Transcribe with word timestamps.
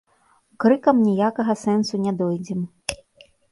Крыкам 0.63 0.97
ніякага 1.09 1.53
сэнсу 1.65 1.95
не 2.09 2.17
дойдзем. 2.25 2.67